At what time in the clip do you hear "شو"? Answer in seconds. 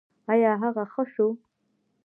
1.13-1.27